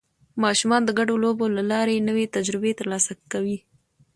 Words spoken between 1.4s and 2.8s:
له لارې نوې تجربې